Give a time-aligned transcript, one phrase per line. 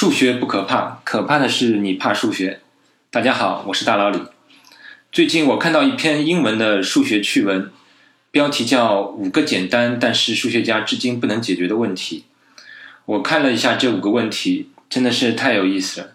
[0.00, 2.60] 数学不可怕，可怕的是你怕数学。
[3.10, 4.20] 大家好，我是大老李。
[5.10, 7.68] 最近我看到一篇英文的数学趣闻，
[8.30, 12.26] 标题叫《五个简单但是数学家至今不能解决的问题》。
[13.06, 16.12] 我看了一下这五个问题，真的是太有意思了。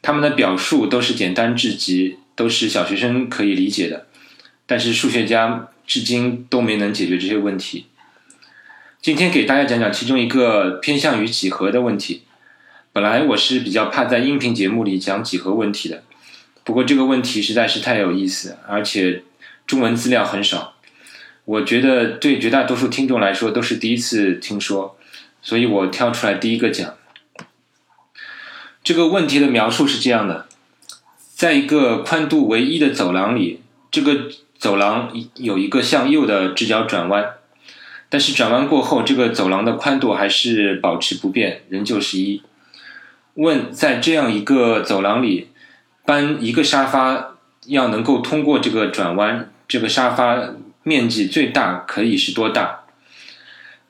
[0.00, 4.06] 他们的表述都是简单至极，都是小学生可以理解的，
[4.66, 7.86] 但是数学家至今都没能解决这些问题。
[9.02, 12.22] 今天给大家讲讲其中一个偏向于几何的问题。
[12.96, 16.02] 本来我是比较怕在音频节目里讲几何问题的，
[16.64, 19.22] 不过这个问题实在是太有意思，而且
[19.66, 20.72] 中文资料很少，
[21.44, 24.96] 我觉得对绝大多数听众来说都是第一次听说，
[25.42, 26.94] 所以我挑出来第一个讲。
[28.82, 30.46] 这个问题的描述是这样的：
[31.34, 37.34] 在一个宽度为一的走廊里，这个走廊有一个向右的直角转弯，
[38.08, 42.40] 但是转弯过后，这个走廊的宽度还是保持不变，仍旧是一。
[43.36, 45.48] 问在这样一个走廊里，
[46.04, 52.80] 搬一个沙发要能够通过这个转弯，这个沙发面积最大可以是多大？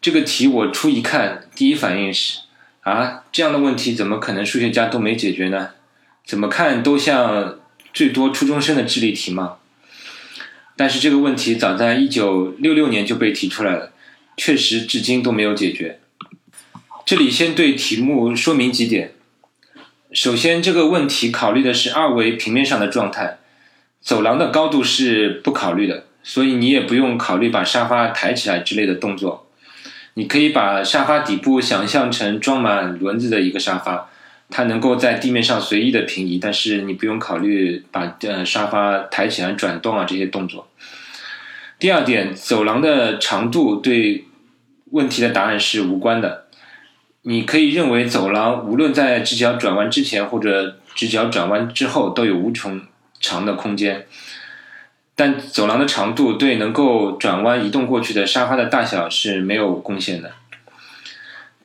[0.00, 2.40] 这个题我初一看，第一反应是
[2.80, 5.70] 啊，这样的问题怎么可能数学家都没解决呢？
[6.24, 7.60] 怎么看都像
[7.92, 9.58] 最多初中生的智力题嘛。
[10.76, 13.92] 但是这个问题早在一九六六年就被提出来了，
[14.36, 16.00] 确实至今都没有解决。
[17.04, 19.12] 这里先对题目说明几点。
[20.16, 23.36] 首先，这个问题考虑的是二维平面上的状态，
[24.00, 29.46] 走廊的高度是不考虑的，所以你也不用考虑把沙发抬起来之类的动作。
[30.14, 34.08] 你可以把沙发底部想象成装满轮子的一个沙发，
[34.48, 40.66] 它能够在地面上随意的平移，但是你不用考虑把呃沙发抬起来转动啊这些动作。
[41.78, 44.24] 第二点，走廊的长度对
[44.92, 46.45] 问题的答案是无关的。
[47.28, 52.80] 你可以认为走廊无论在直角转弯之前或者直角转弯之后都有无穷
[53.18, 54.06] 长的空间，
[55.16, 60.34] 但走廊的长度对能够转弯移动过去的沙发的大小是没有贡献的。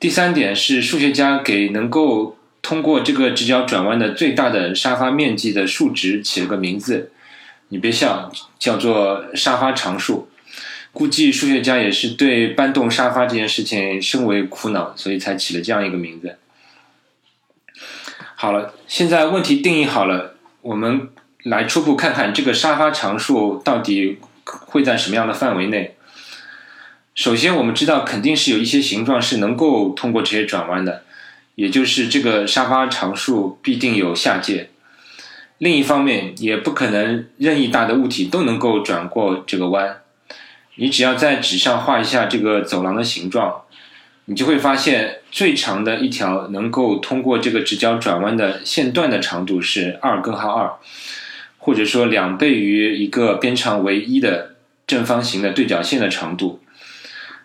[0.00, 7.12] 第三点是数学家给能够通过这个直角转弯的最大的沙发面积的数值起了个名字，
[7.68, 10.28] 你别笑，叫做沙发常数。
[10.92, 16.36] 估计数学家也是对搬动沙发这件事情深为苦恼，所以才起了这样一个名字。
[18.36, 21.08] 好了，现在问题定义好了，我们
[21.44, 25.96] 来初步看看这个沙发常数到底会在什么样的范围内。
[27.14, 31.04] 首先，我们知道肯定是有一些形状是能够通过这些转弯的，
[31.54, 34.68] 也就是这个沙发常数必定有下界。
[35.56, 40.01] 另一方面，也不可能任意大的物体都能够转过这个弯。
[40.76, 43.62] 你只要在纸上画一下这个走廊的形状，
[44.24, 50.72] 你就会发现最长的一条能够通过这个直角转弯的线段的长度是二根号二，
[51.58, 54.54] 或者说两倍于一个边长为一的
[54.86, 56.60] 正方形的对角线的长度。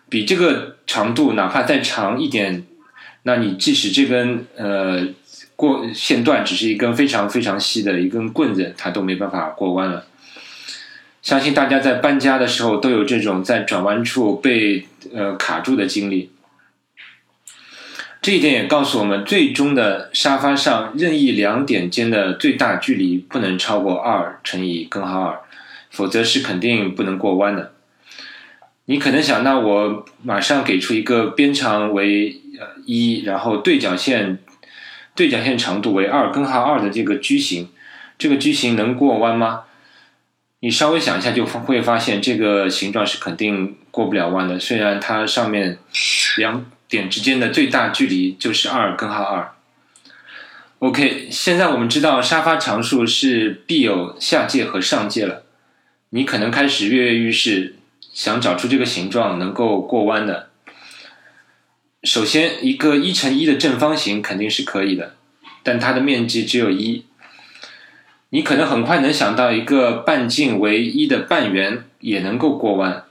[0.09, 2.63] 比这个长度哪怕再长一点，
[3.23, 5.05] 那你即使这根呃
[5.57, 10.05] 过线段只是一根非常非常细的一根棍子，它都没办法过弯了。
[11.27, 16.31] 相信大家在搬家的时候都有这种在转弯处被呃卡住的经历。
[18.21, 25.41] 这一点也告诉我们，最终的沙发上任意两点间的最大距离不能超过二乘以根号二，
[25.91, 27.73] 否则是肯定不能过弯的。
[28.85, 32.39] 你可能想，那我马上给出一个边长为
[32.85, 34.37] 一，然后对角线
[35.13, 37.67] 对角线长度为二根号二的这个矩形，
[38.17, 39.63] 这个矩形能过弯吗？
[40.59, 44.59] 你稍微想一下，就会发现这个形状是肯定过不了弯的。
[44.59, 45.77] 虽然它上面
[46.37, 49.53] 两点之间的最大距离就是二根号二。
[50.79, 55.43] OK，现在我们知道沙发常数是必有下界和上界了。
[56.09, 57.75] 你可能开始跃跃欲试，
[58.11, 60.49] 想找出这个形状能够过弯的。
[62.01, 65.15] 首先，一个一乘一的正方形肯定是可以的，
[65.61, 67.05] 但它的面积只有一。
[68.29, 73.05] 你可能很快能想到一个半径为一的半圆也能够过弯，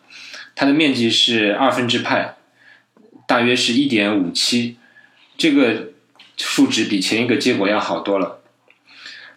[0.54, 2.36] 它的面积是二分之派，
[3.26, 4.76] 大约是一点五七，
[5.38, 5.88] 这个
[6.36, 8.40] 数值比前一个结果要好多了。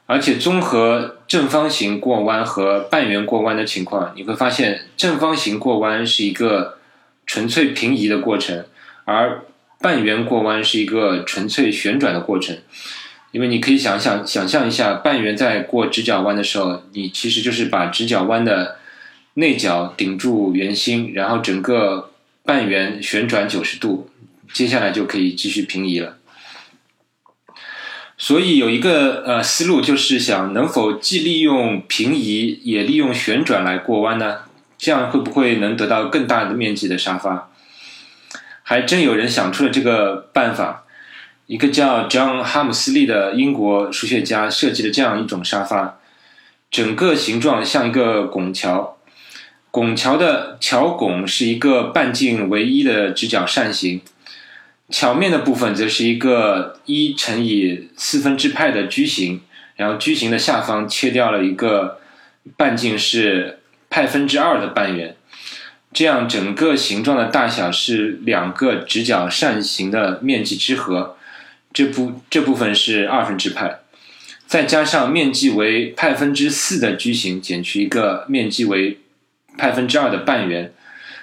[0.05, 6.79] 而且综合正方形过弯和半圆过弯的情况，你会发现正方形过弯是一个
[7.25, 8.65] 纯粹平移的过程，
[9.05, 9.43] 而
[9.79, 12.57] 半圆过弯是一个纯粹旋转的过程。
[13.31, 18.77] 因为你可以想想想象一下，半圆在过直角弯的时候，你其实就是把直角弯的
[19.35, 22.11] 内角顶住圆心，然后整个
[22.43, 24.09] 半圆旋转九十度，
[24.51, 26.17] 接下来就可以继续平移了。
[28.17, 34.39] 所以有一个呃思路，就是想能否既利用平移，也利用旋转来过弯呢？
[34.77, 37.51] 这样会不会能得到更大的面积的沙发？
[38.63, 40.85] 还真有人想出了这个办法。
[41.49, 45.97] 一个叫 John 哈姆斯利的英国数学家设计了这样一种沙发，
[46.69, 48.99] 整个形状像一个拱桥，
[49.71, 53.99] 拱桥的桥拱是一个半径为一的直角扇形。
[54.91, 59.41] 桥面的部分则是一个一乘以四分之派的矩形，
[59.75, 61.99] 然后矩形的下方切掉了一个
[62.57, 63.57] 半径是
[63.89, 65.15] 派分之二的半圆，
[65.91, 71.15] 这样整个形状的大小是两个直角扇形的面积之和，
[71.71, 73.79] 这部这部分是二分之派，
[74.47, 78.99] 再加上面积为派分之四的矩形减去一个面积为
[79.57, 80.73] 派分之二的半圆。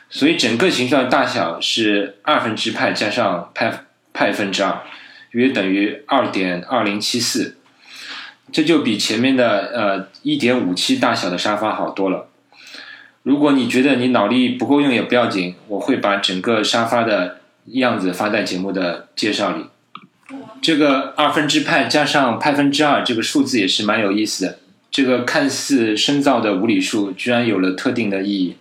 [0.09, 4.83] 所以整个形状的大小是二分之派加上派派分之二，
[5.33, 7.57] 约等于二点二零七四，
[8.53, 12.29] 这就比前面的呃一点五七大小的沙发好多了。
[13.25, 17.41] 如果你觉得你脑力不够用也不要紧，我会把整个沙发的
[17.73, 19.67] 样子发在节目的介绍里。
[20.61, 24.58] 这个二分之派加上派分之二这个数字也是蛮有意思的，
[24.90, 28.56] 这个看似深造的无理数居然有了特定的意义。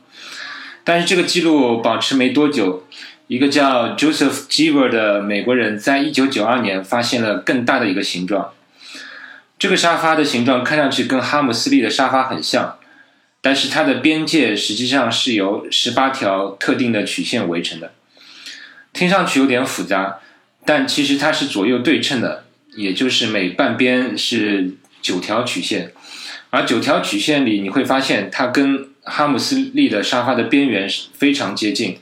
[0.84, 2.86] 但是这个记录保持没多久，
[3.28, 8.52] 一个叫 Joseph Giver 的美国人在一九九二年发现了更大的一个形状。
[9.58, 12.78] 这个沙发的形状看上去跟哈姆斯利的沙发很像，
[13.42, 17.94] 但是它的边界实际上是由十八条特定的曲线围成的。
[18.94, 20.20] 听上去有点复杂，
[20.66, 22.46] 但其实它是左右对称的，
[22.76, 24.72] 也就是每半边是
[25.02, 25.92] 九条曲线，
[26.50, 32.00] 而九条曲线里你会发现它跟哈姆斯利的沙发的边缘非常接近，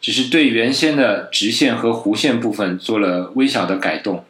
[0.00, 4.24] 只是对原先的直线和弧线部分做了微小的改动。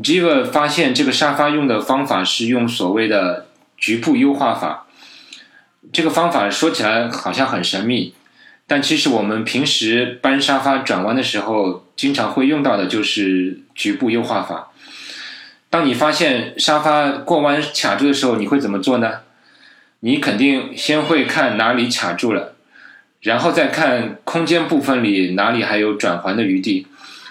[0.00, 3.46] Giver 发现这个沙发用的方法是用所谓的
[3.76, 4.86] 局部优化法。
[5.92, 8.14] 这个方法说起来好像很神秘，
[8.66, 14.70] 但其实我们平时搬沙发转弯的时候，经常会用到的就是局部优化法。
[15.68, 19.20] 当你发现沙发过弯卡住的时候，你会怎么做呢？
[20.00, 22.54] 你肯定先会看哪里卡住了，
[23.20, 26.86] 然后再看空间部分里哪里还有转环的余地，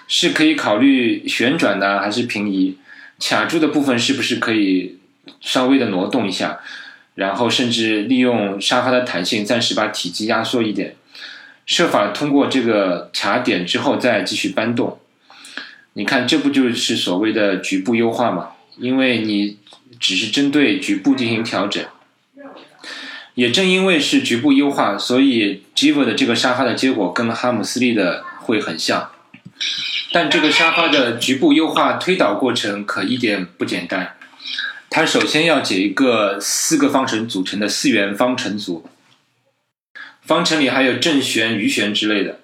[0.06, 2.76] 是可以考虑旋转呢，还是平移？
[3.20, 4.98] 卡住的部分是不是可以
[5.40, 6.58] 稍微的挪动一下？
[7.14, 10.96] 然后甚至利用沙发的弹性，暂时把体积压缩一点，
[11.66, 14.98] 设法通过这个卡点之后再继续搬动。
[15.94, 18.50] 你看，这不就是所谓的局部优化吗？
[18.78, 19.58] 因为你
[20.00, 21.84] 只是针对局部进行调整。
[23.34, 29.10] 也正因为是局部优化，所以 Giva 的这个沙发的结果跟哈姆斯利的会很像。
[30.12, 34.16] 但这个沙发的局部优化推导过程可一点不简单。
[34.90, 38.88] 它首先要解一个四个方程组成的四元方程组，
[40.26, 42.40] 方程里还有正弦、余弦之类的。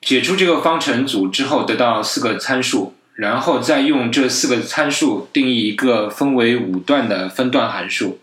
[0.00, 8.20] 解出这个方程组之后，得到四个参数，然后再用这四个参数定义一个分为五段的分段函数。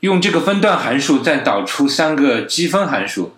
[0.00, 3.36] 用这个分段函数再导出三个积分函数，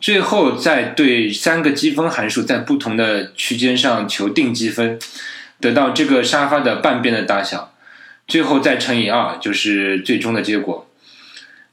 [0.00, 4.98] 最后再对三个积分函数在不同的区间上求定积分，
[5.60, 7.72] 得到这个沙发的半边的大小，
[8.26, 10.88] 最后再乘以二就是最终的结果。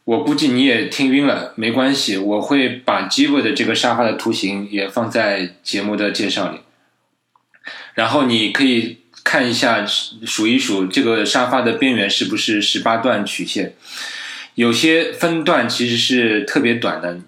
[0.04, 6.60] 我估计你也听晕了，没关系，我会把 Giver 的这个沙发的图形也放在节目的介绍里，
[7.94, 13.76] 然后你可以看一下数一数这个沙发的边缘是不是十八段曲线。
[14.56, 17.20] 有些分段其实是特别短的。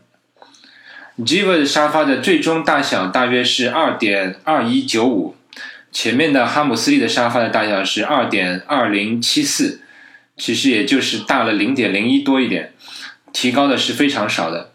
[1.19, 5.35] Giver 沙发的最终大小大约是二点二一九五，
[5.91, 9.81] 前面的哈姆斯利的沙发的大小是二点二零七四，
[10.37, 12.73] 其实也就是大了零点零一多一点，
[13.31, 14.71] 提高的是非常少的。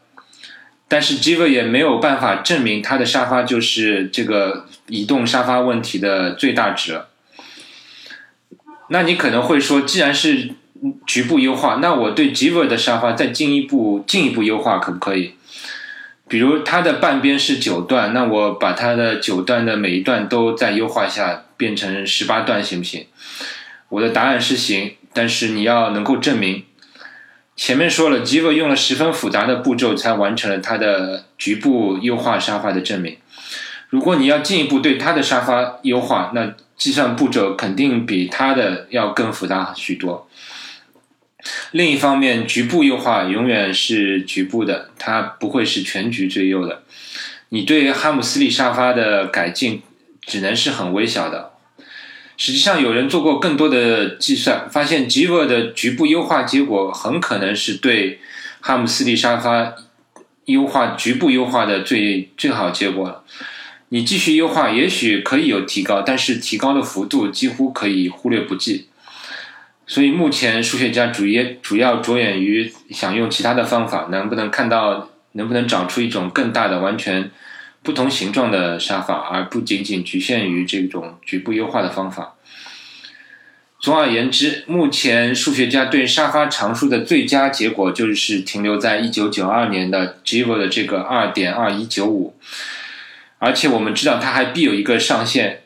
[0.87, 7.11] 但是 Giva 也没有办法证明他的沙发就是这个移动沙发问题的最大值了。
[8.88, 10.50] 那你可能会说，既然是
[11.07, 15.35] 局部优化，那我对 Giver 的沙发再进一步进一步优化可不可以？
[16.27, 23.07] 比如它的半边是九段，那我把它的九段的每一段都再优化一下，变成十八段行不行？
[23.91, 26.65] 我的答案是行，但是你要能够证明。
[27.57, 33.17] 前面说了，Giver 用了十分复杂的步骤才完成了它的局部优化沙发的证明。
[33.89, 40.29] 如果你要进一步对它的沙发优化，那计算步骤肯定比它的要更复杂许多。
[41.73, 46.83] 另一方面，局部优化永远是局部的，它不会是全局最优的。
[47.49, 49.83] 你对哈姆斯利沙发的改进
[50.21, 51.55] 只能是很微小的。
[52.38, 58.21] 实际上，有人做过更多的计算，发现 Giver 的局部优化结果很可能是对
[58.61, 59.75] 哈姆斯利沙发
[60.45, 63.25] 优化局部优化的最最好结果。
[63.88, 68.87] 你继续优化，也许可以有提高，但是提高的幅度几乎可以忽略不计。
[69.88, 77.33] 所以目前数学家主业主要着眼于想用其他的方法，能不能看到，能不能找出一种更大的完全。
[77.88, 82.35] 不同形状的沙发，而不仅仅局限于这种局部优化的方法。
[83.80, 92.35] 总而言之，目前数学家对沙发常数的最佳结果就是停留在一九九二年的 g i v o 的这个二点二一九五，
[93.38, 95.61] 而且我们知道它还必有一个上限，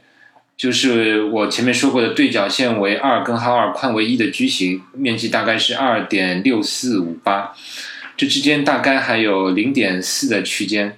[0.56, 7.52] 就是我前面说过的对角线为二，根号二，宽为一的矩形，面积大概是二点六四五八，
[8.16, 10.96] 这之间大概还有零点四的区间。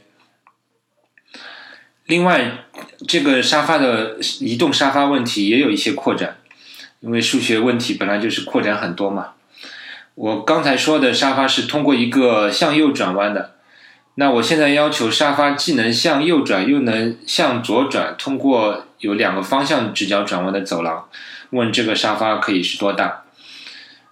[2.06, 2.66] 另外，
[3.08, 6.36] 这个沙发的移动沙发问题也有一些扩展，
[7.00, 9.28] 因为数学问题本来就是扩展很多嘛。
[10.14, 13.54] 我刚才说的沙发是通过一个向右转弯的，
[14.16, 21.08] 那我现在要求沙发既能向右转，又能向左转，通过有两个方向直角转弯的走廊，
[21.50, 23.23] 问这个沙发可以是多大？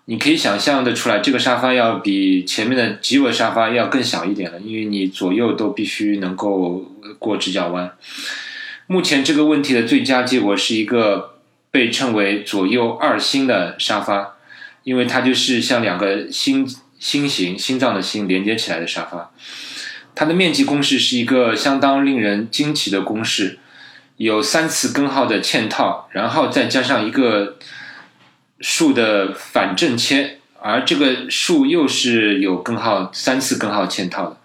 [0.06, 7.92] 你可以想象的出来，这个沙发要比前面的吉尾沙发要更小一点了，因为你左右都必须能够过直角弯。
[8.88, 11.36] 目前这个问题的最佳结果是一个
[11.70, 14.34] 被称为左右二心的沙发，
[14.82, 16.66] 因为它就是像两个心
[16.98, 19.30] 心形心脏的心连接起来的沙发。
[20.16, 23.60] 它的面积公式是一个相当令人惊奇的公式，
[24.16, 27.56] 有三次根号的嵌套，然后再加上一个。
[28.62, 34.36] 数的反正切，而这个数又是有根号三次根号嵌套的。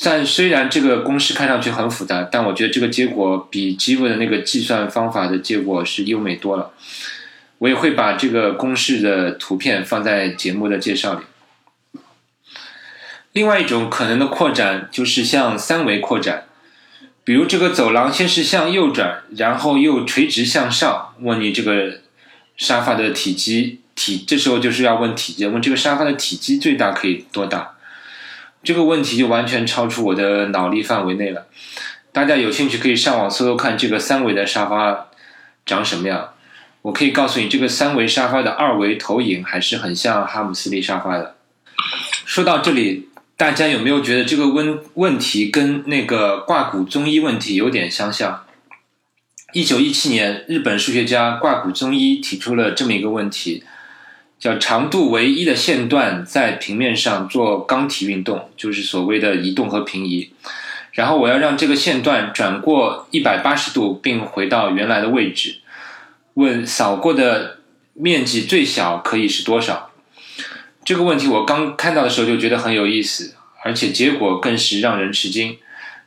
[0.00, 6.72] 但虽然这个公式看上去很复杂，但我觉得这个结果比 g i v 的那个计算方法的结果是优美多了。
[7.58, 12.00] 我也会把这个公式的图片放在节目的介绍里。
[13.32, 16.44] 另外一种可能的扩展就是向三维扩展，
[17.22, 22.00] 比如这个走廊先是向右转，然后又垂直向上，问你这个。
[22.56, 27.72] 沙发的体积体，这时候就是要问体积，问这个沙发的体积最大可以多大？
[28.62, 31.46] 这个问题就完全超出我的脑力范围内了。
[32.12, 35.08] 大家有兴趣可以上网搜搜看这个三维的沙发
[35.64, 36.30] 长什么样。
[36.82, 41.36] 我可以告诉你，这个三维沙发的二维投影还是很像哈姆斯利沙发的。
[42.24, 48.45] 说到这里，大家有没有觉得这个问问题跟那个挂骨中医问题有点相像？
[49.56, 53.64] 一九一七年，日本数学家挂谷宗一提出了这么一个问题，
[54.38, 60.30] 叫长度为一的线段在平面上做刚体运动，就是所谓的移动和平移。
[60.92, 65.60] 然后我要让这个线段转过一百八十度，并回到原来的位置。
[66.34, 67.60] 问扫过的
[67.94, 69.90] 面积最小可以是多少？
[70.84, 73.34] 这个问题我刚看到的时候就觉得很有意思，
[73.64, 75.56] 而且结果更是让人吃惊。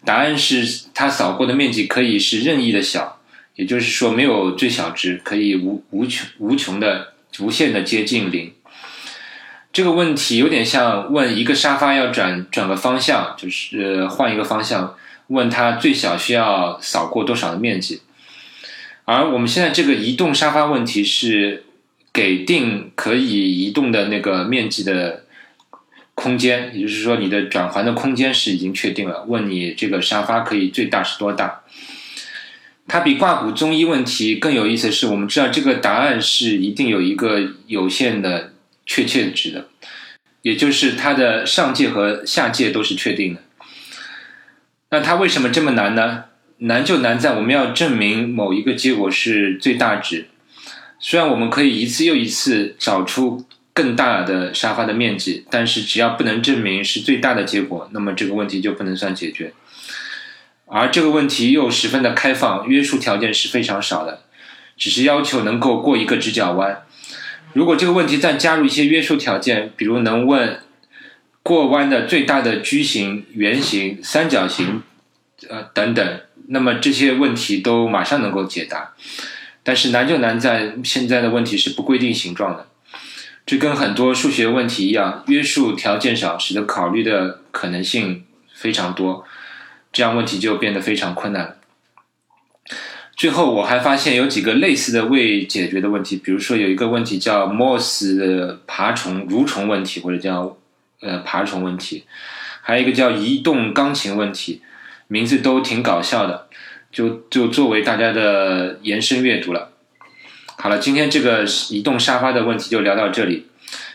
[0.06, 3.16] 答案是，它扫过的面积可以是任意的小。
[3.60, 8.54] 也就是说，没有最小值，可以无无穷无穷的无限的接近零。
[9.74, 14.96] 这个问题有点像问一个沙发要转转个方向，就是呃换一个方向，
[15.28, 18.00] 问它最小需要扫过多少的面积。
[19.04, 21.66] 而我们现在这个移动沙发问题是
[22.14, 25.26] 给定可以移动的那个面积的
[26.16, 29.26] 空间，也就是说你的转环的空间是已经确定了。
[29.28, 31.60] 问你这个沙发可以最大是多大？
[32.90, 38.54] 它比挂骨中医问题更有意思的是，我们知道这个答案是一定有一个有限的
[38.86, 39.68] 确切值的，
[40.42, 43.42] 也就是它的上界和下界都是确定的。
[44.90, 46.26] 那它为什么这么难呢？
[46.58, 50.28] 难就难在我们要证明某一个结果是最大值。
[51.00, 59.54] 虽然我们可以一次又一次找出更大的沙发的面积，但是只要不能证明是最大的结果，那么这个问题就不能算解决。
[60.72, 64.22] 而这个问题又十分的开放，约束条件是非常少的，
[64.78, 66.84] 只是要求能够过一个直角弯。
[67.54, 70.60] 如果这个问题再加入一些约束条件，比如能问
[71.42, 74.84] 过弯的最大的矩形、圆形、三角形，
[75.50, 78.94] 呃等等，那么这些问题都马上能够解答。
[79.64, 82.68] 但是难就难在现在的问题是不规定形状的，
[83.46, 88.24] 这跟很多数学问题一样，约束条件少，使得考虑的可能性
[88.54, 89.26] 非常多。
[89.92, 91.58] 这样问题就变得非常困难。
[93.16, 100.58] 最后，我还发现有几个类似的未解决的问题，比如说有一个问题叫莫斯的爬虫蠕虫问题，或者叫
[101.02, 102.06] 呃爬虫问题，
[102.62, 104.62] 还有一个叫移动钢琴问题，
[105.08, 106.48] 名字都挺搞笑的。
[106.92, 109.74] 就就作为大家的延伸阅读了。
[110.58, 113.48] 好了，今天这个移动沙发的问题就聊到这里。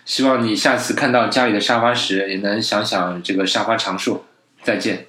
[0.05, 4.25] 希望你下次看到家里的沙发时，也能想想这个沙发常数。
[4.63, 5.07] 再见。